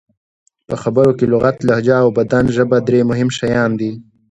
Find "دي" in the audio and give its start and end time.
3.79-3.91